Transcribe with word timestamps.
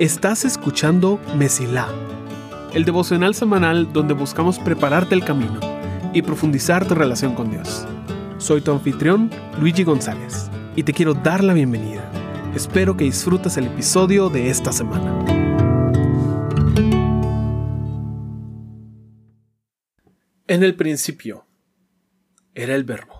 Estás 0.00 0.46
escuchando 0.46 1.20
Mesilá, 1.36 1.86
el 2.72 2.86
devocional 2.86 3.34
semanal 3.34 3.92
donde 3.92 4.14
buscamos 4.14 4.58
prepararte 4.58 5.14
el 5.14 5.22
camino 5.22 5.60
y 6.14 6.22
profundizar 6.22 6.88
tu 6.88 6.94
relación 6.94 7.34
con 7.34 7.50
Dios. 7.50 7.86
Soy 8.38 8.62
tu 8.62 8.72
anfitrión, 8.72 9.30
Luigi 9.60 9.84
González, 9.84 10.50
y 10.74 10.84
te 10.84 10.94
quiero 10.94 11.12
dar 11.12 11.44
la 11.44 11.52
bienvenida. 11.52 12.10
Espero 12.54 12.96
que 12.96 13.04
disfrutes 13.04 13.58
el 13.58 13.66
episodio 13.66 14.30
de 14.30 14.48
esta 14.48 14.72
semana. 14.72 15.22
En 20.46 20.62
el 20.62 20.74
principio 20.76 21.44
era 22.54 22.74
el 22.74 22.84
verbo, 22.84 23.19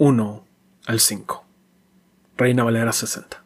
1 0.00 0.46
al 0.86 0.98
5. 0.98 1.44
Reina 2.38 2.64
Valera 2.64 2.90
60. 2.90 3.44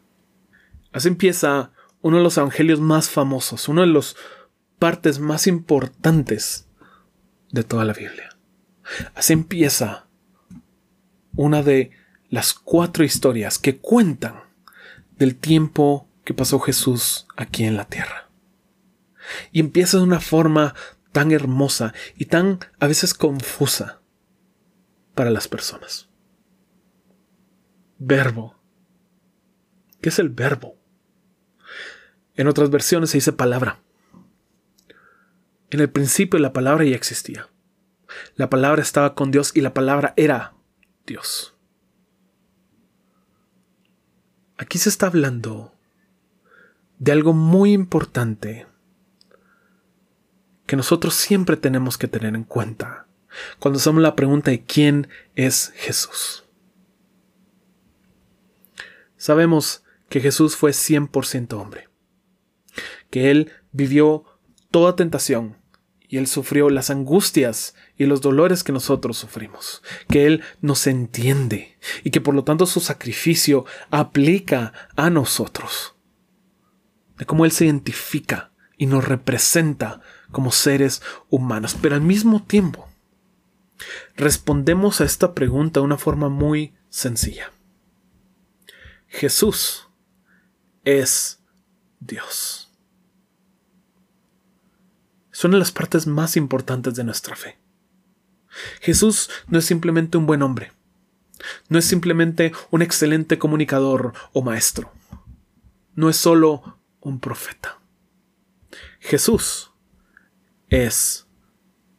Así 0.93 1.09
empieza 1.09 1.73
uno 2.01 2.15
de 2.15 2.23
los 2.23 2.37
evangelios 2.37 2.79
más 2.79 3.09
famosos, 3.09 3.67
uno 3.67 3.81
de 3.81 3.87
los 3.87 4.15
partes 4.79 5.19
más 5.19 5.47
importantes 5.47 6.69
de 7.51 7.65
toda 7.65 7.83
la 7.83 7.91
Biblia. 7.91 8.37
Así 9.15 9.33
empieza 9.33 10.07
una 11.35 11.61
de 11.61 11.91
las 12.29 12.53
cuatro 12.53 13.03
historias 13.03 13.59
que 13.59 13.75
cuentan 13.79 14.35
del 15.17 15.35
tiempo 15.35 16.07
que 16.23 16.33
pasó 16.33 16.61
Jesús 16.61 17.27
aquí 17.35 17.65
en 17.65 17.75
la 17.75 17.83
tierra. 17.83 18.29
Y 19.51 19.59
empieza 19.59 19.97
de 19.97 20.03
una 20.03 20.21
forma 20.21 20.73
tan 21.11 21.33
hermosa 21.33 21.93
y 22.15 22.27
tan 22.27 22.59
a 22.79 22.87
veces 22.87 23.13
confusa 23.13 23.99
para 25.15 25.31
las 25.31 25.49
personas. 25.49 26.07
Verbo. 28.07 28.55
¿Qué 29.99 30.09
es 30.09 30.19
el 30.19 30.29
verbo? 30.29 30.77
En 32.35 32.47
otras 32.47 32.69
versiones 32.69 33.09
se 33.09 33.17
dice 33.17 33.33
palabra. 33.33 33.79
En 35.71 35.79
el 35.79 35.89
principio 35.89 36.37
la 36.37 36.53
palabra 36.53 36.85
ya 36.85 36.95
existía. 36.95 37.49
La 38.35 38.47
palabra 38.47 38.83
estaba 38.83 39.15
con 39.15 39.31
Dios 39.31 39.53
y 39.55 39.61
la 39.61 39.73
palabra 39.73 40.13
era 40.17 40.53
Dios. 41.07 41.55
Aquí 44.57 44.77
se 44.77 44.89
está 44.89 45.07
hablando 45.07 45.73
de 46.99 47.11
algo 47.11 47.33
muy 47.33 47.73
importante 47.73 48.67
que 50.67 50.75
nosotros 50.75 51.15
siempre 51.15 51.57
tenemos 51.57 51.97
que 51.97 52.07
tener 52.07 52.35
en 52.35 52.43
cuenta 52.43 53.07
cuando 53.57 53.79
hacemos 53.79 54.03
la 54.03 54.15
pregunta 54.15 54.51
de 54.51 54.63
quién 54.63 55.09
es 55.33 55.73
Jesús. 55.75 56.44
Sabemos 59.17 59.83
que 60.09 60.21
Jesús 60.21 60.55
fue 60.55 60.71
100% 60.71 61.53
hombre 61.59 61.89
que 63.15 63.31
Él 63.31 63.51
vivió 63.71 64.25
toda 64.71 64.97
tentación 64.97 65.57
y 66.07 66.17
Él 66.17 66.27
sufrió 66.27 66.69
las 66.69 66.89
angustias 66.89 67.73
y 67.97 68.05
los 68.05 68.19
dolores 68.21 68.63
que 68.63 68.73
nosotros 68.73 69.17
sufrimos, 69.17 69.81
que 70.09 70.27
Él 70.27 70.43
nos 70.61 70.85
entiende 70.85 71.77
y 72.03 72.11
que 72.11 72.19
por 72.21 72.35
lo 72.35 72.43
tanto 72.43 72.65
su 72.65 72.81
sacrificio 72.81 73.65
aplica 73.89 74.73
a 74.97 75.09
nosotros, 75.09 75.95
de 77.17 77.25
cómo 77.25 77.45
Él 77.45 77.51
se 77.51 77.65
identifica 77.65 78.51
y 78.77 78.87
nos 78.87 79.07
representa 79.07 80.01
como 80.31 80.51
seres 80.51 81.01
humanos, 81.29 81.77
pero 81.81 81.95
al 81.95 82.01
mismo 82.01 82.43
tiempo 82.43 82.89
respondemos 84.17 84.99
a 84.99 85.05
esta 85.05 85.33
pregunta 85.33 85.79
de 85.79 85.85
una 85.85 85.97
forma 85.97 86.27
muy 86.27 86.73
sencilla. 86.89 87.54
Jesús 89.15 89.87
es 90.83 91.39
Dios. 92.01 92.69
Son 95.31 95.51
una 95.51 95.55
de 95.55 95.59
las 95.59 95.71
partes 95.71 96.05
más 96.05 96.35
importantes 96.35 96.95
de 96.95 97.05
nuestra 97.05 97.37
fe. 97.37 97.57
Jesús 98.81 99.29
no 99.47 99.59
es 99.59 99.65
simplemente 99.65 100.17
un 100.17 100.25
buen 100.25 100.41
hombre, 100.41 100.73
no 101.69 101.79
es 101.79 101.85
simplemente 101.85 102.51
un 102.71 102.81
excelente 102.81 103.39
comunicador 103.39 104.13
o 104.33 104.41
maestro, 104.41 104.91
no 105.93 106.09
es 106.09 106.17
solo 106.17 106.77
un 106.99 107.21
profeta. 107.21 107.79
Jesús 108.99 109.71
es 110.67 111.25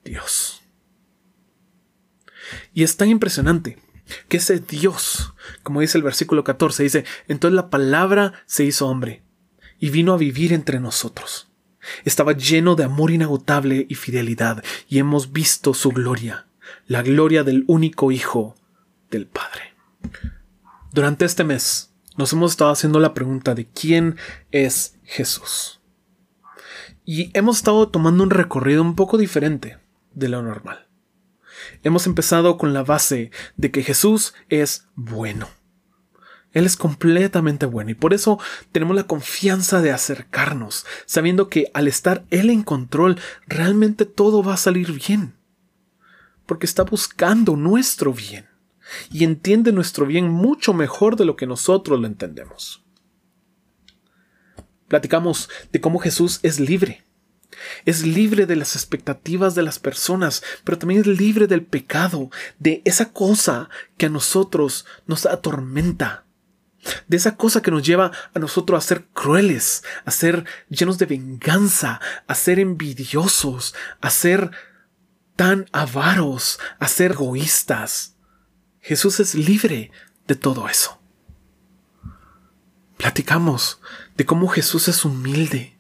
Dios. 0.04 0.62
Y 2.74 2.82
es 2.82 2.98
tan 2.98 3.08
impresionante 3.08 3.78
que 4.28 4.36
ese 4.38 4.58
Dios, 4.60 5.34
como 5.62 5.80
dice 5.80 5.98
el 5.98 6.04
versículo 6.04 6.44
14, 6.44 6.82
dice, 6.82 7.04
entonces 7.28 7.56
la 7.56 7.70
palabra 7.70 8.32
se 8.46 8.64
hizo 8.64 8.86
hombre 8.86 9.22
y 9.78 9.90
vino 9.90 10.12
a 10.12 10.18
vivir 10.18 10.52
entre 10.52 10.80
nosotros. 10.80 11.48
Estaba 12.04 12.32
lleno 12.32 12.74
de 12.74 12.84
amor 12.84 13.10
inagotable 13.10 13.86
y 13.88 13.94
fidelidad, 13.94 14.64
y 14.88 14.98
hemos 14.98 15.32
visto 15.32 15.74
su 15.74 15.90
gloria, 15.90 16.46
la 16.86 17.02
gloria 17.02 17.44
del 17.44 17.64
único 17.68 18.10
Hijo 18.10 18.56
del 19.10 19.26
Padre. 19.26 19.74
Durante 20.92 21.24
este 21.24 21.44
mes 21.44 21.92
nos 22.16 22.32
hemos 22.32 22.52
estado 22.52 22.70
haciendo 22.70 22.98
la 22.98 23.14
pregunta 23.14 23.54
de 23.54 23.66
quién 23.66 24.16
es 24.50 24.96
Jesús. 25.04 25.80
Y 27.04 27.30
hemos 27.38 27.58
estado 27.58 27.88
tomando 27.88 28.24
un 28.24 28.30
recorrido 28.30 28.82
un 28.82 28.96
poco 28.96 29.16
diferente 29.16 29.78
de 30.14 30.28
lo 30.28 30.42
normal. 30.42 30.85
Hemos 31.82 32.06
empezado 32.06 32.58
con 32.58 32.72
la 32.72 32.82
base 32.82 33.30
de 33.56 33.70
que 33.70 33.82
Jesús 33.82 34.34
es 34.48 34.88
bueno. 34.94 35.48
Él 36.52 36.64
es 36.64 36.76
completamente 36.76 37.66
bueno 37.66 37.90
y 37.90 37.94
por 37.94 38.14
eso 38.14 38.38
tenemos 38.72 38.96
la 38.96 39.06
confianza 39.06 39.82
de 39.82 39.92
acercarnos, 39.92 40.86
sabiendo 41.04 41.50
que 41.50 41.70
al 41.74 41.86
estar 41.86 42.24
Él 42.30 42.48
en 42.48 42.62
control, 42.62 43.18
realmente 43.46 44.06
todo 44.06 44.42
va 44.42 44.54
a 44.54 44.58
salir 44.58 44.92
bien. 44.92 45.34
Porque 46.46 46.64
está 46.64 46.84
buscando 46.84 47.56
nuestro 47.56 48.12
bien 48.14 48.46
y 49.10 49.24
entiende 49.24 49.72
nuestro 49.72 50.06
bien 50.06 50.28
mucho 50.28 50.72
mejor 50.72 51.16
de 51.16 51.24
lo 51.24 51.36
que 51.36 51.46
nosotros 51.46 52.00
lo 52.00 52.06
entendemos. 52.06 52.82
Platicamos 54.88 55.50
de 55.72 55.80
cómo 55.80 55.98
Jesús 55.98 56.38
es 56.42 56.60
libre. 56.60 57.05
Es 57.86 58.04
libre 58.04 58.44
de 58.44 58.56
las 58.56 58.74
expectativas 58.74 59.54
de 59.54 59.62
las 59.62 59.78
personas, 59.78 60.42
pero 60.64 60.76
también 60.76 61.00
es 61.00 61.06
libre 61.06 61.46
del 61.46 61.64
pecado, 61.64 62.30
de 62.58 62.82
esa 62.84 63.12
cosa 63.12 63.70
que 63.96 64.06
a 64.06 64.10
nosotros 64.10 64.84
nos 65.06 65.24
atormenta, 65.24 66.24
de 67.06 67.16
esa 67.16 67.36
cosa 67.36 67.62
que 67.62 67.70
nos 67.70 67.84
lleva 67.84 68.10
a 68.34 68.38
nosotros 68.38 68.76
a 68.84 68.86
ser 68.86 69.06
crueles, 69.14 69.84
a 70.04 70.10
ser 70.10 70.44
llenos 70.68 70.98
de 70.98 71.06
venganza, 71.06 72.00
a 72.26 72.34
ser 72.34 72.58
envidiosos, 72.58 73.74
a 74.00 74.10
ser 74.10 74.50
tan 75.36 75.66
avaros, 75.70 76.58
a 76.80 76.88
ser 76.88 77.12
egoístas. 77.12 78.16
Jesús 78.80 79.20
es 79.20 79.34
libre 79.36 79.92
de 80.26 80.34
todo 80.34 80.68
eso. 80.68 81.00
Platicamos 82.96 83.80
de 84.16 84.26
cómo 84.26 84.48
Jesús 84.48 84.88
es 84.88 85.04
humilde, 85.04 85.75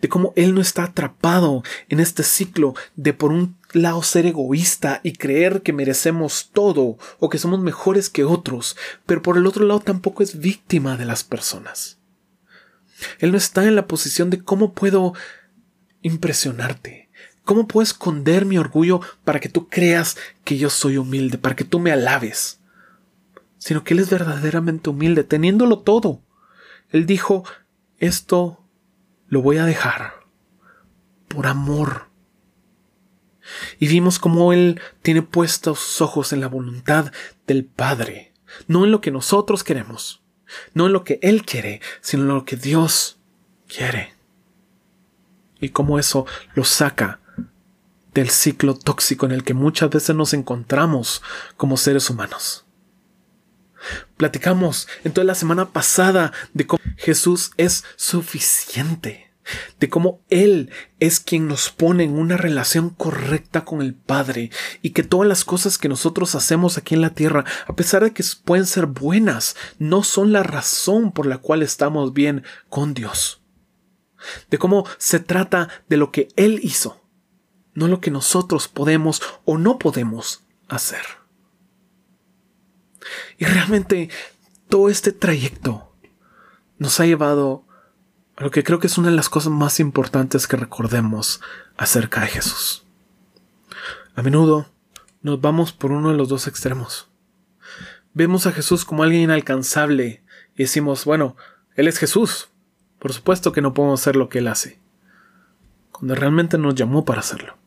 de 0.00 0.08
cómo 0.08 0.32
Él 0.36 0.54
no 0.54 0.60
está 0.60 0.84
atrapado 0.84 1.62
en 1.88 2.00
este 2.00 2.22
ciclo 2.22 2.74
de 2.94 3.12
por 3.12 3.32
un 3.32 3.56
lado 3.72 4.02
ser 4.02 4.26
egoísta 4.26 5.00
y 5.02 5.12
creer 5.12 5.62
que 5.62 5.72
merecemos 5.72 6.50
todo 6.52 6.98
o 7.18 7.28
que 7.28 7.38
somos 7.38 7.60
mejores 7.60 8.10
que 8.10 8.24
otros, 8.24 8.76
pero 9.06 9.22
por 9.22 9.36
el 9.36 9.46
otro 9.46 9.64
lado 9.64 9.80
tampoco 9.80 10.22
es 10.22 10.38
víctima 10.38 10.96
de 10.96 11.04
las 11.04 11.24
personas. 11.24 11.98
Él 13.18 13.32
no 13.32 13.38
está 13.38 13.64
en 13.64 13.76
la 13.76 13.86
posición 13.86 14.30
de 14.30 14.42
cómo 14.42 14.72
puedo 14.72 15.14
impresionarte, 16.02 17.10
cómo 17.44 17.66
puedo 17.66 17.82
esconder 17.82 18.44
mi 18.44 18.58
orgullo 18.58 19.00
para 19.24 19.40
que 19.40 19.48
tú 19.48 19.68
creas 19.68 20.16
que 20.44 20.56
yo 20.56 20.70
soy 20.70 20.96
humilde, 20.96 21.38
para 21.38 21.56
que 21.56 21.64
tú 21.64 21.78
me 21.78 21.92
alabes, 21.92 22.60
sino 23.58 23.84
que 23.84 23.94
Él 23.94 24.00
es 24.00 24.10
verdaderamente 24.10 24.90
humilde, 24.90 25.24
teniéndolo 25.24 25.80
todo. 25.80 26.22
Él 26.90 27.06
dijo, 27.06 27.44
esto 27.98 28.64
lo 29.28 29.42
voy 29.42 29.58
a 29.58 29.64
dejar 29.64 30.14
por 31.28 31.46
amor. 31.46 32.08
Y 33.78 33.88
vimos 33.88 34.18
cómo 34.18 34.52
Él 34.52 34.80
tiene 35.02 35.22
puestos 35.22 35.78
sus 35.78 36.00
ojos 36.00 36.32
en 36.32 36.40
la 36.40 36.48
voluntad 36.48 37.12
del 37.46 37.64
Padre, 37.64 38.32
no 38.66 38.84
en 38.84 38.90
lo 38.90 39.00
que 39.00 39.10
nosotros 39.10 39.64
queremos, 39.64 40.22
No 40.74 40.86
en 40.86 40.92
lo 40.92 41.02
que 41.02 41.18
Él 41.22 41.44
quiere, 41.44 41.80
sino 42.00 42.22
en 42.22 42.28
lo 42.28 42.44
que 42.44 42.56
Dios 42.56 43.18
quiere. 43.66 44.14
Y 45.60 45.70
cómo 45.70 45.98
eso 45.98 46.26
lo 46.54 46.64
saca 46.64 47.20
del 48.14 48.30
ciclo 48.30 48.74
tóxico 48.74 49.26
en 49.26 49.32
el 49.32 49.44
que 49.44 49.54
muchas 49.54 49.90
veces 49.90 50.14
nos 50.14 50.34
encontramos 50.34 51.22
como 51.56 51.76
seres 51.76 52.08
humanos. 52.10 52.65
Platicamos 54.16 54.88
en 55.04 55.12
toda 55.12 55.24
la 55.24 55.34
semana 55.34 55.70
pasada 55.70 56.32
de 56.54 56.66
cómo 56.66 56.82
Jesús 56.96 57.52
es 57.56 57.84
suficiente, 57.96 59.32
de 59.78 59.88
cómo 59.88 60.20
Él 60.28 60.70
es 61.00 61.20
quien 61.20 61.48
nos 61.48 61.70
pone 61.70 62.04
en 62.04 62.18
una 62.18 62.36
relación 62.36 62.90
correcta 62.90 63.64
con 63.64 63.82
el 63.82 63.94
Padre 63.94 64.50
y 64.82 64.90
que 64.90 65.02
todas 65.02 65.28
las 65.28 65.44
cosas 65.44 65.78
que 65.78 65.88
nosotros 65.88 66.34
hacemos 66.34 66.78
aquí 66.78 66.94
en 66.94 67.00
la 67.00 67.10
tierra, 67.10 67.44
a 67.66 67.76
pesar 67.76 68.02
de 68.02 68.12
que 68.12 68.24
pueden 68.44 68.66
ser 68.66 68.86
buenas, 68.86 69.56
no 69.78 70.02
son 70.02 70.32
la 70.32 70.42
razón 70.42 71.12
por 71.12 71.26
la 71.26 71.38
cual 71.38 71.62
estamos 71.62 72.12
bien 72.12 72.44
con 72.68 72.94
Dios. 72.94 73.42
De 74.50 74.58
cómo 74.58 74.86
se 74.98 75.20
trata 75.20 75.68
de 75.88 75.96
lo 75.96 76.10
que 76.10 76.28
Él 76.36 76.60
hizo 76.62 77.06
no 77.76 77.86
lo 77.86 78.00
que 78.00 78.10
nosotros 78.10 78.66
podemos 78.66 79.22
o 79.44 79.58
no 79.58 79.78
podemos 79.78 80.42
hacer. 80.66 81.25
Y 83.38 83.44
realmente 83.44 84.10
todo 84.68 84.88
este 84.88 85.12
trayecto 85.12 85.92
nos 86.78 87.00
ha 87.00 87.06
llevado 87.06 87.64
a 88.36 88.44
lo 88.44 88.50
que 88.50 88.64
creo 88.64 88.78
que 88.78 88.86
es 88.86 88.98
una 88.98 89.10
de 89.10 89.16
las 89.16 89.28
cosas 89.28 89.52
más 89.52 89.80
importantes 89.80 90.46
que 90.46 90.56
recordemos 90.56 91.40
acerca 91.76 92.20
de 92.20 92.28
Jesús. 92.28 92.84
A 94.14 94.22
menudo 94.22 94.66
nos 95.22 95.40
vamos 95.40 95.72
por 95.72 95.92
uno 95.92 96.10
de 96.10 96.16
los 96.16 96.28
dos 96.28 96.46
extremos. 96.46 97.08
Vemos 98.14 98.46
a 98.46 98.52
Jesús 98.52 98.84
como 98.84 99.02
alguien 99.02 99.22
inalcanzable 99.22 100.24
y 100.54 100.62
decimos, 100.62 101.04
bueno, 101.04 101.36
Él 101.74 101.88
es 101.88 101.98
Jesús. 101.98 102.48
Por 102.98 103.12
supuesto 103.12 103.52
que 103.52 103.60
no 103.60 103.74
podemos 103.74 104.00
hacer 104.00 104.16
lo 104.16 104.28
que 104.28 104.38
Él 104.38 104.48
hace, 104.48 104.80
cuando 105.92 106.14
realmente 106.14 106.56
nos 106.58 106.74
llamó 106.74 107.04
para 107.04 107.20
hacerlo. 107.20 107.58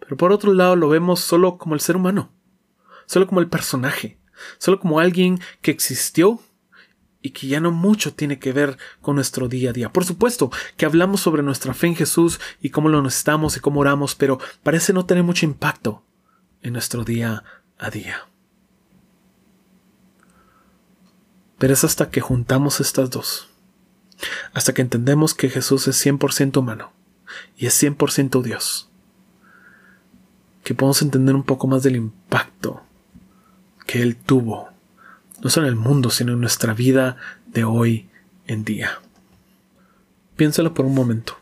Pero 0.00 0.16
por 0.16 0.32
otro 0.32 0.54
lado 0.54 0.74
lo 0.74 0.88
vemos 0.88 1.20
solo 1.20 1.58
como 1.58 1.74
el 1.74 1.80
ser 1.80 1.96
humano, 1.96 2.32
solo 3.10 3.26
como 3.26 3.40
el 3.40 3.48
personaje, 3.48 4.18
solo 4.58 4.78
como 4.78 5.00
alguien 5.00 5.40
que 5.62 5.72
existió 5.72 6.40
y 7.20 7.30
que 7.30 7.48
ya 7.48 7.58
no 7.58 7.72
mucho 7.72 8.14
tiene 8.14 8.38
que 8.38 8.52
ver 8.52 8.78
con 9.00 9.16
nuestro 9.16 9.48
día 9.48 9.70
a 9.70 9.72
día. 9.72 9.92
Por 9.92 10.04
supuesto 10.04 10.52
que 10.76 10.86
hablamos 10.86 11.20
sobre 11.20 11.42
nuestra 11.42 11.74
fe 11.74 11.88
en 11.88 11.96
Jesús 11.96 12.38
y 12.60 12.70
cómo 12.70 12.88
lo 12.88 13.02
necesitamos 13.02 13.56
y 13.56 13.60
cómo 13.60 13.80
oramos, 13.80 14.14
pero 14.14 14.38
parece 14.62 14.92
no 14.92 15.06
tener 15.06 15.24
mucho 15.24 15.44
impacto 15.44 16.04
en 16.62 16.72
nuestro 16.72 17.02
día 17.02 17.42
a 17.78 17.90
día. 17.90 18.28
Pero 21.58 21.72
es 21.72 21.82
hasta 21.82 22.10
que 22.10 22.20
juntamos 22.20 22.78
estas 22.78 23.10
dos, 23.10 23.48
hasta 24.52 24.72
que 24.72 24.82
entendemos 24.82 25.34
que 25.34 25.50
Jesús 25.50 25.88
es 25.88 26.06
100% 26.06 26.58
humano 26.58 26.92
y 27.56 27.66
es 27.66 27.82
100% 27.82 28.40
Dios, 28.40 28.88
que 30.62 30.76
podemos 30.76 31.02
entender 31.02 31.34
un 31.34 31.42
poco 31.42 31.66
más 31.66 31.82
del 31.82 31.96
impacto 31.96 32.84
que 33.90 34.02
Él 34.02 34.14
tuvo, 34.14 34.68
no 35.42 35.50
solo 35.50 35.66
en 35.66 35.72
el 35.72 35.76
mundo, 35.76 36.10
sino 36.10 36.34
en 36.34 36.40
nuestra 36.40 36.74
vida 36.74 37.16
de 37.48 37.64
hoy 37.64 38.08
en 38.46 38.64
día. 38.64 39.00
Piénsalo 40.36 40.74
por 40.74 40.86
un 40.86 40.94
momento. 40.94 41.36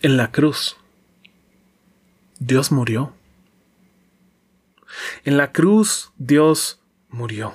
En 0.00 0.16
la 0.16 0.32
cruz, 0.32 0.76
Dios 2.40 2.72
murió. 2.72 3.14
En 5.22 5.36
la 5.36 5.52
cruz, 5.52 6.10
Dios 6.18 6.80
murió. 7.10 7.54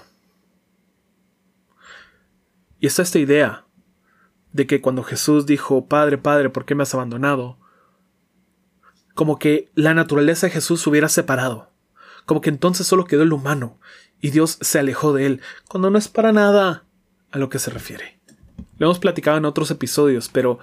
Y 2.79 2.87
está 2.87 3.01
esta 3.01 3.19
idea 3.19 3.65
de 4.53 4.67
que 4.67 4.79
cuando 4.79 5.03
Jesús 5.03 5.45
dijo, 5.45 5.87
Padre, 5.87 6.17
Padre, 6.17 6.49
¿por 6.49 6.63
qué 6.63 6.75
me 6.75 6.83
has 6.83 6.93
abandonado? 6.93 7.57
como 9.17 9.39
que 9.39 9.71
la 9.73 9.95
naturaleza 9.95 10.45
de 10.45 10.53
Jesús 10.53 10.79
se 10.79 10.89
hubiera 10.91 11.09
separado, 11.09 11.71
como 12.27 12.41
que 12.41 12.49
entonces 12.49 12.85
solo 12.85 13.05
quedó 13.05 13.23
el 13.23 13.33
humano 13.33 13.79
y 14.21 14.31
Dios 14.31 14.59
se 14.61 14.77
alejó 14.77 15.13
de 15.13 15.25
él, 15.25 15.41
cuando 15.67 15.89
no 15.89 15.97
es 15.97 16.09
para 16.09 16.33
nada 16.33 16.83
a 17.31 17.37
lo 17.39 17.49
que 17.49 17.57
se 17.57 17.71
refiere. 17.71 18.19
Lo 18.77 18.87
hemos 18.87 18.99
platicado 18.99 19.37
en 19.37 19.45
otros 19.45 19.71
episodios, 19.71 20.29
pero 20.29 20.59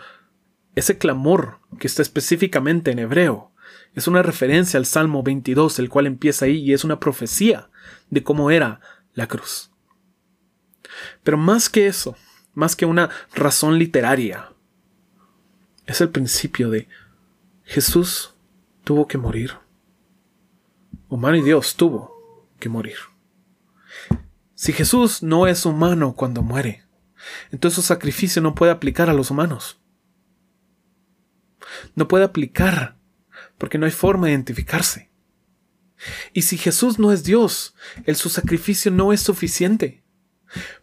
ese 0.74 0.98
clamor 0.98 1.60
que 1.78 1.86
está 1.86 2.02
específicamente 2.02 2.90
en 2.90 2.98
hebreo 2.98 3.50
es 3.94 4.06
una 4.06 4.22
referencia 4.22 4.76
al 4.78 4.84
Salmo 4.84 5.22
22, 5.22 5.78
el 5.78 5.88
cual 5.88 6.06
empieza 6.06 6.44
ahí 6.44 6.58
y 6.58 6.74
es 6.74 6.84
una 6.84 7.00
profecía 7.00 7.70
de 8.10 8.22
cómo 8.22 8.50
era 8.50 8.80
la 9.14 9.26
cruz. 9.26 9.70
Pero 11.22 11.38
más 11.38 11.70
que 11.70 11.86
eso, 11.86 12.14
más 12.52 12.76
que 12.76 12.84
una 12.84 13.08
razón 13.34 13.78
literaria, 13.78 14.52
es 15.86 16.02
el 16.02 16.10
principio 16.10 16.68
de 16.68 16.88
Jesús 17.64 18.34
tuvo 18.84 19.08
que 19.08 19.16
morir. 19.16 19.63
Humano 21.14 21.36
y 21.36 21.42
Dios 21.42 21.76
tuvo 21.76 22.50
que 22.58 22.68
morir. 22.68 22.96
Si 24.56 24.72
Jesús 24.72 25.22
no 25.22 25.46
es 25.46 25.64
humano 25.64 26.16
cuando 26.16 26.42
muere, 26.42 26.82
entonces 27.52 27.76
su 27.76 27.82
sacrificio 27.82 28.42
no 28.42 28.56
puede 28.56 28.72
aplicar 28.72 29.08
a 29.08 29.14
los 29.14 29.30
humanos. 29.30 29.78
No 31.94 32.08
puede 32.08 32.24
aplicar 32.24 32.96
porque 33.58 33.78
no 33.78 33.86
hay 33.86 33.92
forma 33.92 34.26
de 34.26 34.32
identificarse. 34.32 35.12
Y 36.32 36.42
si 36.42 36.58
Jesús 36.58 36.98
no 36.98 37.12
es 37.12 37.22
Dios, 37.22 37.76
el 38.06 38.16
su 38.16 38.28
sacrificio 38.28 38.90
no 38.90 39.12
es 39.12 39.20
suficiente. 39.20 40.02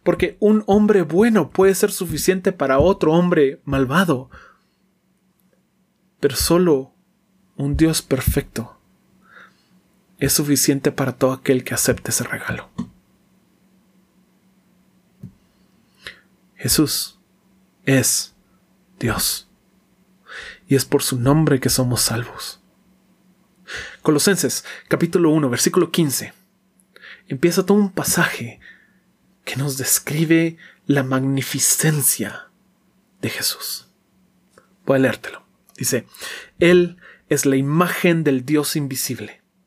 Porque 0.02 0.38
un 0.40 0.64
hombre 0.66 1.02
bueno 1.02 1.50
puede 1.50 1.74
ser 1.74 1.92
suficiente 1.92 2.52
para 2.52 2.78
otro 2.78 3.12
hombre 3.12 3.60
malvado. 3.66 4.30
Pero 6.20 6.36
solo 6.36 6.94
un 7.54 7.76
Dios 7.76 8.00
perfecto, 8.00 8.80
es 10.22 10.34
suficiente 10.34 10.92
para 10.92 11.16
todo 11.16 11.32
aquel 11.32 11.64
que 11.64 11.74
acepte 11.74 12.12
ese 12.12 12.22
regalo. 12.22 12.70
Jesús 16.54 17.18
es 17.86 18.32
Dios. 19.00 19.48
Y 20.68 20.76
es 20.76 20.84
por 20.84 21.02
su 21.02 21.18
nombre 21.18 21.58
que 21.58 21.70
somos 21.70 22.02
salvos. 22.02 22.60
Colosenses 24.02 24.64
capítulo 24.86 25.30
1 25.30 25.50
versículo 25.50 25.90
15. 25.90 26.32
Empieza 27.26 27.66
todo 27.66 27.78
un 27.78 27.90
pasaje 27.90 28.60
que 29.44 29.56
nos 29.56 29.76
describe 29.76 30.56
la 30.86 31.02
magnificencia 31.02 32.46
de 33.20 33.28
Jesús. 33.28 33.88
Voy 34.86 34.98
a 34.98 35.00
leértelo. 35.00 35.44
Dice, 35.76 36.06
Él 36.60 36.98
es 37.28 37.44
la 37.44 37.56
imagen 37.56 38.22
del 38.22 38.46
Dios 38.46 38.76
invisible, 38.76 39.41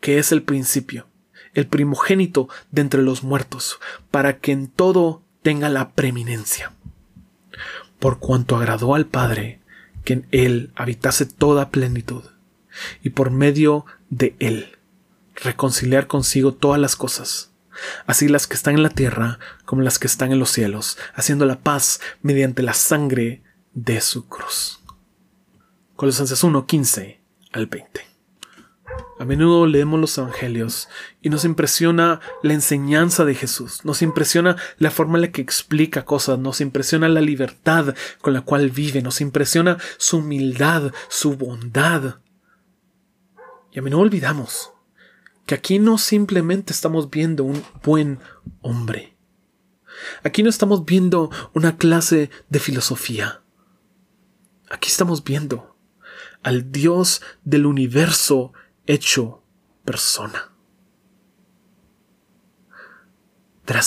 que 0.00 0.18
es 0.18 0.32
el 0.32 0.42
principio, 0.42 1.06
el 1.54 1.66
primogénito 1.66 2.48
de 2.70 2.82
entre 2.82 3.02
los 3.02 3.22
muertos, 3.22 3.78
para 4.10 4.38
que 4.38 4.52
en 4.52 4.68
todo 4.68 5.22
tenga 5.42 5.68
la 5.68 5.90
preeminencia. 5.90 6.72
Por 7.98 8.18
cuanto 8.18 8.56
agradó 8.56 8.94
al 8.94 9.06
Padre 9.06 9.60
que 10.04 10.14
en 10.14 10.26
Él 10.30 10.72
habitase 10.74 11.26
toda 11.26 11.70
plenitud, 11.70 12.24
y 13.02 13.10
por 13.10 13.30
medio 13.30 13.84
de 14.08 14.34
Él 14.38 14.78
reconciliar 15.34 16.06
consigo 16.06 16.52
todas 16.52 16.80
las 16.80 16.96
cosas, 16.96 17.52
así 18.06 18.28
las 18.28 18.46
que 18.46 18.54
están 18.54 18.74
en 18.74 18.82
la 18.82 18.90
tierra 18.90 19.38
como 19.64 19.82
las 19.82 19.98
que 19.98 20.06
están 20.06 20.32
en 20.32 20.38
los 20.38 20.50
cielos, 20.50 20.98
haciendo 21.14 21.46
la 21.46 21.60
paz 21.60 22.00
mediante 22.22 22.62
la 22.62 22.74
sangre 22.74 23.42
de 23.72 24.00
su 24.00 24.26
cruz. 24.26 24.80
Colosenses 25.96 26.42
1, 26.42 26.66
15 26.66 27.20
al 27.52 27.66
20. 27.66 28.09
A 29.18 29.24
menudo 29.24 29.66
leemos 29.66 30.00
los 30.00 30.16
evangelios 30.18 30.88
y 31.20 31.30
nos 31.30 31.44
impresiona 31.44 32.20
la 32.42 32.54
enseñanza 32.54 33.24
de 33.24 33.34
Jesús, 33.34 33.84
nos 33.84 34.02
impresiona 34.02 34.56
la 34.78 34.90
forma 34.90 35.18
en 35.18 35.22
la 35.22 35.32
que 35.32 35.42
explica 35.42 36.04
cosas, 36.04 36.38
nos 36.38 36.60
impresiona 36.60 37.08
la 37.08 37.20
libertad 37.20 37.94
con 38.20 38.32
la 38.32 38.42
cual 38.42 38.70
vive, 38.70 39.02
nos 39.02 39.20
impresiona 39.20 39.78
su 39.98 40.18
humildad, 40.18 40.92
su 41.08 41.36
bondad. 41.36 42.20
Y 43.72 43.78
a 43.78 43.82
menudo 43.82 44.02
olvidamos 44.02 44.72
que 45.46 45.54
aquí 45.54 45.78
no 45.78 45.98
simplemente 45.98 46.72
estamos 46.72 47.10
viendo 47.10 47.44
un 47.44 47.62
buen 47.82 48.20
hombre, 48.62 49.16
Aquí 50.22 50.42
no 50.42 50.50
estamos 50.50 50.84
viendo 50.84 51.30
una 51.54 51.76
clase 51.76 52.30
de 52.48 52.58
filosofía. 52.58 53.42
Aquí 54.70 54.88
estamos 54.88 55.24
viendo 55.24 55.76
al 56.42 56.70
Dios 56.70 57.22
del 57.44 57.66
universo 57.66 58.52
hecho 58.90 59.42
persona. 59.84 60.52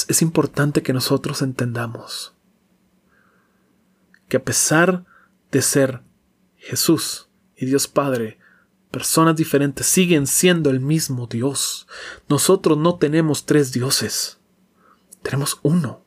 es 0.08 0.22
importante 0.22 0.82
que 0.82 0.94
nosotros 0.94 1.42
entendamos 1.42 2.34
que 4.30 4.38
a 4.38 4.44
pesar 4.44 5.04
de 5.52 5.62
ser 5.62 6.02
Jesús 6.56 7.28
y 7.58 7.66
Dios 7.66 7.90
Padre, 7.90 8.40
personas 8.92 9.36
diferentes 9.36 9.86
siguen 9.86 10.26
siendo 10.26 10.70
el 10.70 10.80
mismo 10.80 11.28
Dios. 11.28 11.86
Nosotros 12.30 12.78
no 12.78 12.98
tenemos 12.98 13.46
tres 13.46 13.74
dioses, 13.74 14.40
tenemos 15.22 15.60
uno. 15.64 16.06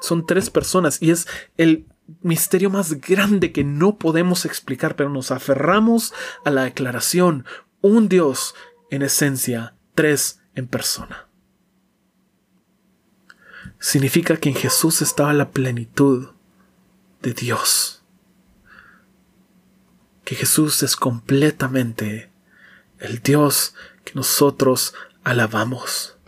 Son 0.00 0.24
tres 0.24 0.48
personas 0.48 1.02
y 1.02 1.10
es 1.10 1.28
el 1.58 1.86
misterio 2.22 2.70
más 2.70 3.00
grande 3.00 3.52
que 3.52 3.64
no 3.64 3.96
podemos 3.96 4.44
explicar, 4.44 4.96
pero 4.96 5.10
nos 5.10 5.30
aferramos 5.30 6.12
a 6.44 6.50
la 6.50 6.64
declaración, 6.64 7.44
un 7.80 8.08
Dios 8.08 8.54
en 8.90 9.02
esencia, 9.02 9.74
tres 9.94 10.40
en 10.54 10.66
persona. 10.66 11.28
Significa 13.78 14.36
que 14.36 14.50
en 14.50 14.54
Jesús 14.54 15.00
estaba 15.00 15.32
la 15.32 15.50
plenitud 15.50 16.30
de 17.22 17.32
Dios. 17.32 18.02
Que 20.24 20.34
Jesús 20.34 20.82
es 20.82 20.96
completamente 20.96 22.30
el 22.98 23.20
Dios 23.20 23.74
que 24.04 24.12
nosotros 24.14 24.94
alabamos. 25.24 26.18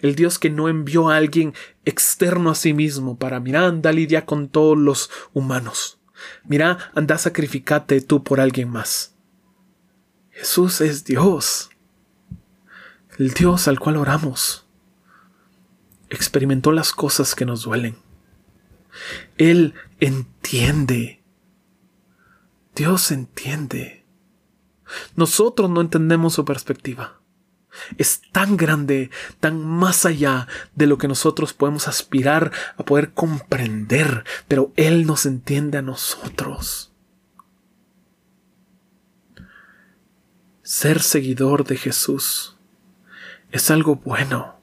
El 0.00 0.14
Dios 0.14 0.38
que 0.38 0.50
no 0.50 0.68
envió 0.68 1.08
a 1.08 1.16
alguien 1.16 1.54
externo 1.84 2.50
a 2.50 2.54
sí 2.54 2.72
mismo 2.72 3.18
para, 3.18 3.40
mira, 3.40 3.66
anda 3.66 3.92
lidia 3.92 4.26
con 4.26 4.48
todos 4.48 4.76
los 4.76 5.10
humanos. 5.32 5.98
Mira, 6.44 6.90
anda 6.94 7.18
sacrificate 7.18 8.00
tú 8.00 8.22
por 8.22 8.40
alguien 8.40 8.70
más. 8.70 9.14
Jesús 10.30 10.80
es 10.80 11.04
Dios. 11.04 11.70
El 13.18 13.32
Dios 13.32 13.68
al 13.68 13.78
cual 13.78 13.96
oramos. 13.96 14.66
Experimentó 16.10 16.72
las 16.72 16.92
cosas 16.92 17.34
que 17.34 17.46
nos 17.46 17.62
duelen. 17.62 17.96
Él 19.38 19.74
entiende. 20.00 21.22
Dios 22.74 23.10
entiende. 23.10 24.04
Nosotros 25.16 25.70
no 25.70 25.80
entendemos 25.80 26.34
su 26.34 26.44
perspectiva 26.44 27.15
es 27.98 28.22
tan 28.32 28.56
grande, 28.56 29.10
tan 29.40 29.64
más 29.64 30.06
allá 30.06 30.48
de 30.74 30.86
lo 30.86 30.98
que 30.98 31.08
nosotros 31.08 31.52
podemos 31.52 31.88
aspirar 31.88 32.52
a 32.76 32.84
poder 32.84 33.12
comprender, 33.12 34.24
pero 34.48 34.72
Él 34.76 35.06
nos 35.06 35.26
entiende 35.26 35.78
a 35.78 35.82
nosotros. 35.82 36.92
Ser 40.62 41.00
seguidor 41.00 41.64
de 41.64 41.76
Jesús 41.76 42.56
es 43.52 43.70
algo 43.70 43.96
bueno, 43.96 44.58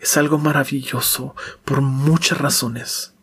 es 0.00 0.16
algo 0.16 0.38
maravilloso 0.38 1.36
por 1.64 1.80
muchas 1.80 2.38
razones. 2.38 3.14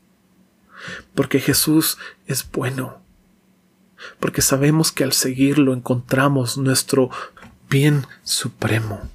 Porque 1.13 1.39
Jesús 1.39 1.97
es 2.27 2.49
bueno, 2.51 3.01
porque 4.19 4.41
sabemos 4.41 4.91
que 4.91 5.03
al 5.03 5.13
seguirlo 5.13 5.73
encontramos 5.73 6.57
nuestro 6.57 7.09
bien 7.69 8.05
supremo. 8.23 9.09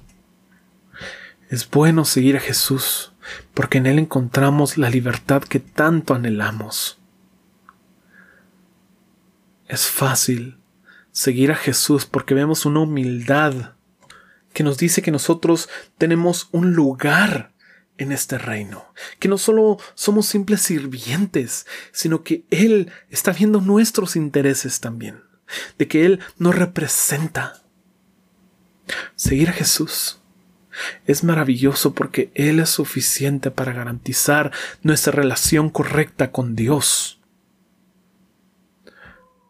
Es 1.51 1.69
bueno 1.69 2.05
seguir 2.05 2.37
a 2.37 2.39
Jesús, 2.39 3.11
porque 3.53 3.79
en 3.79 3.85
Él 3.85 3.99
encontramos 3.99 4.77
la 4.77 4.89
libertad 4.89 5.43
que 5.43 5.59
tanto 5.59 6.13
anhelamos. 6.13 6.97
Es 9.67 9.85
fácil 9.85 10.59
seguir 11.11 11.51
a 11.51 11.55
Jesús 11.55 12.05
porque 12.05 12.33
vemos 12.33 12.65
una 12.65 12.79
humildad 12.79 13.73
que 14.53 14.63
nos 14.63 14.77
dice 14.77 15.01
que 15.01 15.11
nosotros 15.11 15.67
tenemos 15.97 16.47
un 16.53 16.71
lugar 16.71 17.51
en 17.97 18.13
este 18.13 18.37
reino, 18.37 18.85
que 19.19 19.27
no 19.27 19.37
solo 19.37 19.77
somos 19.93 20.27
simples 20.27 20.61
sirvientes, 20.61 21.67
sino 21.91 22.23
que 22.23 22.45
Él 22.49 22.93
está 23.09 23.33
viendo 23.33 23.59
nuestros 23.59 24.15
intereses 24.15 24.79
también, 24.79 25.21
de 25.77 25.89
que 25.89 26.05
Él 26.05 26.21
nos 26.37 26.55
representa. 26.55 27.61
Seguir 29.17 29.49
a 29.49 29.53
Jesús 29.53 30.20
es 31.05 31.23
maravilloso 31.23 31.93
porque 31.93 32.31
Él 32.35 32.59
es 32.59 32.69
suficiente 32.69 33.51
para 33.51 33.73
garantizar 33.73 34.51
nuestra 34.83 35.11
relación 35.11 35.69
correcta 35.69 36.31
con 36.31 36.55
Dios. 36.55 37.21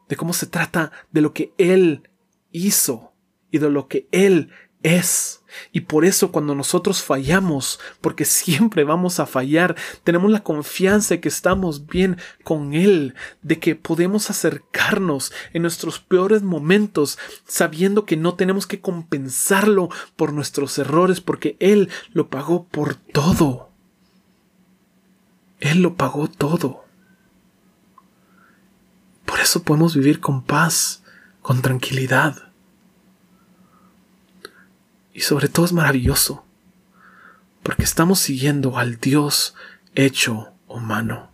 De 0.09 0.15
cómo 0.15 0.33
se 0.33 0.45
trata 0.45 0.91
de 1.11 1.21
lo 1.21 1.33
que 1.33 1.53
Él 1.57 2.09
hizo 2.51 3.13
y 3.49 3.59
de 3.59 3.69
lo 3.69 3.87
que 3.87 4.07
Él 4.11 4.51
es. 4.83 5.40
Y 5.71 5.81
por 5.81 6.05
eso 6.05 6.31
cuando 6.31 6.55
nosotros 6.55 7.01
fallamos, 7.01 7.79
porque 8.01 8.25
siempre 8.25 8.83
vamos 8.83 9.19
a 9.19 9.25
fallar, 9.25 9.75
tenemos 10.03 10.31
la 10.31 10.43
confianza 10.43 11.15
de 11.15 11.21
que 11.21 11.29
estamos 11.29 11.87
bien 11.87 12.17
con 12.43 12.73
Él, 12.73 13.15
de 13.41 13.59
que 13.59 13.75
podemos 13.75 14.29
acercarnos 14.29 15.31
en 15.53 15.61
nuestros 15.61 15.99
peores 15.99 16.43
momentos, 16.43 17.17
sabiendo 17.47 18.05
que 18.05 18.17
no 18.17 18.35
tenemos 18.35 18.67
que 18.67 18.81
compensarlo 18.81 19.89
por 20.15 20.33
nuestros 20.33 20.77
errores, 20.77 21.21
porque 21.21 21.57
Él 21.59 21.89
lo 22.13 22.29
pagó 22.29 22.65
por 22.65 22.95
todo. 22.95 23.69
Él 25.59 25.81
lo 25.81 25.95
pagó 25.95 26.27
todo. 26.27 26.85
Por 29.25 29.39
eso 29.39 29.63
podemos 29.63 29.95
vivir 29.95 30.19
con 30.19 30.43
paz, 30.43 31.03
con 31.41 31.61
tranquilidad. 31.61 32.50
Y 35.13 35.21
sobre 35.21 35.49
todo 35.49 35.65
es 35.65 35.73
maravilloso, 35.73 36.45
porque 37.63 37.83
estamos 37.83 38.19
siguiendo 38.19 38.77
al 38.77 38.99
Dios 38.99 39.55
hecho 39.95 40.53
humano. 40.67 41.31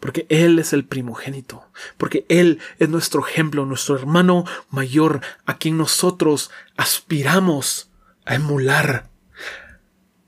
Porque 0.00 0.26
Él 0.30 0.58
es 0.58 0.72
el 0.72 0.84
primogénito, 0.84 1.64
porque 1.98 2.24
Él 2.28 2.60
es 2.78 2.88
nuestro 2.88 3.26
ejemplo, 3.26 3.66
nuestro 3.66 3.96
hermano 3.96 4.44
mayor, 4.70 5.20
a 5.44 5.58
quien 5.58 5.76
nosotros 5.76 6.50
aspiramos 6.76 7.90
a 8.24 8.36
emular, 8.36 9.10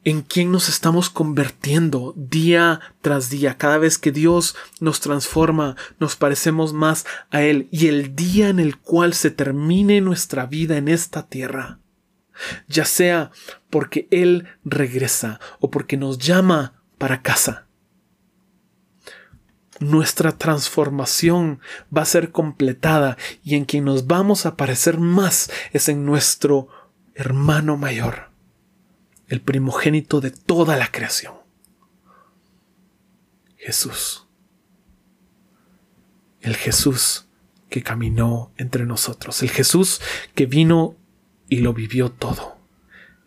en 0.04 0.22
quien 0.22 0.50
nos 0.50 0.68
estamos 0.68 1.10
convirtiendo 1.10 2.14
día 2.16 2.80
tras 3.02 3.30
día. 3.30 3.58
Cada 3.58 3.78
vez 3.78 3.98
que 3.98 4.12
Dios 4.12 4.56
nos 4.80 5.00
transforma, 5.00 5.76
nos 5.98 6.16
parecemos 6.16 6.72
más 6.72 7.04
a 7.30 7.42
Él. 7.42 7.68
Y 7.70 7.88
el 7.88 8.16
día 8.16 8.48
en 8.48 8.58
el 8.58 8.78
cual 8.78 9.12
se 9.12 9.30
termine 9.30 10.00
nuestra 10.00 10.46
vida 10.46 10.76
en 10.78 10.88
esta 10.88 11.26
tierra, 11.26 11.78
ya 12.66 12.84
sea 12.84 13.30
porque 13.70 14.08
Él 14.10 14.48
regresa 14.64 15.40
o 15.60 15.70
porque 15.70 15.96
nos 15.96 16.18
llama 16.18 16.82
para 16.98 17.22
casa. 17.22 17.66
Nuestra 19.80 20.32
transformación 20.32 21.60
va 21.96 22.02
a 22.02 22.06
ser 22.06 22.32
completada 22.32 23.16
y 23.44 23.54
en 23.54 23.64
quien 23.64 23.84
nos 23.84 24.08
vamos 24.08 24.44
a 24.44 24.56
parecer 24.56 24.98
más 24.98 25.50
es 25.72 25.88
en 25.88 26.04
nuestro 26.04 26.68
hermano 27.14 27.76
mayor, 27.76 28.30
el 29.28 29.40
primogénito 29.40 30.20
de 30.20 30.30
toda 30.30 30.76
la 30.76 30.90
creación, 30.90 31.34
Jesús. 33.56 34.24
El 36.40 36.56
Jesús 36.56 37.28
que 37.68 37.82
caminó 37.82 38.52
entre 38.56 38.86
nosotros, 38.86 39.42
el 39.42 39.50
Jesús 39.50 40.00
que 40.34 40.46
vino 40.46 40.96
y 41.48 41.58
lo 41.58 41.72
vivió 41.72 42.10
todo. 42.10 42.58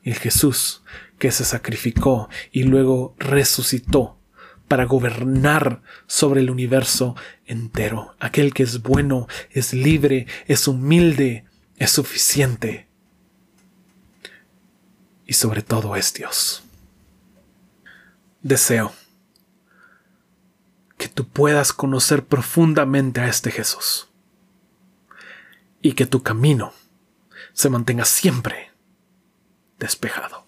El 0.03 0.15
Jesús 0.15 0.83
que 1.19 1.31
se 1.31 1.45
sacrificó 1.45 2.29
y 2.51 2.63
luego 2.63 3.15
resucitó 3.19 4.17
para 4.67 4.85
gobernar 4.85 5.81
sobre 6.07 6.41
el 6.41 6.49
universo 6.49 7.15
entero. 7.45 8.15
Aquel 8.19 8.53
que 8.53 8.63
es 8.63 8.81
bueno, 8.81 9.27
es 9.51 9.73
libre, 9.73 10.27
es 10.47 10.67
humilde, 10.67 11.45
es 11.77 11.91
suficiente. 11.91 12.87
Y 15.27 15.33
sobre 15.33 15.61
todo 15.61 15.95
es 15.95 16.13
Dios. 16.13 16.63
Deseo 18.41 18.93
que 20.97 21.07
tú 21.07 21.27
puedas 21.27 21.73
conocer 21.73 22.25
profundamente 22.25 23.21
a 23.21 23.27
este 23.27 23.51
Jesús 23.51 24.09
y 25.81 25.93
que 25.93 26.05
tu 26.05 26.23
camino 26.23 26.73
se 27.53 27.70
mantenga 27.70 28.05
siempre 28.05 28.72
despejado. 29.79 30.46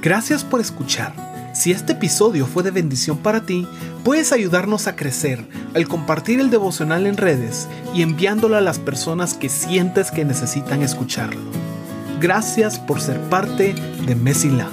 Gracias 0.00 0.44
por 0.44 0.60
escuchar. 0.60 1.14
Si 1.54 1.72
este 1.72 1.94
episodio 1.94 2.46
fue 2.46 2.62
de 2.62 2.70
bendición 2.70 3.18
para 3.18 3.46
ti, 3.46 3.66
puedes 4.04 4.30
ayudarnos 4.32 4.86
a 4.86 4.94
crecer 4.94 5.48
al 5.74 5.88
compartir 5.88 6.38
el 6.38 6.50
devocional 6.50 7.06
en 7.06 7.16
redes 7.16 7.66
y 7.94 8.02
enviándolo 8.02 8.56
a 8.56 8.60
las 8.60 8.78
personas 8.78 9.34
que 9.34 9.48
sientes 9.48 10.10
que 10.10 10.24
necesitan 10.24 10.82
escucharlo. 10.82 11.40
Gracias 12.20 12.78
por 12.78 13.00
ser 13.00 13.18
parte 13.22 13.74
de 14.06 14.14
Mesila. 14.14 14.68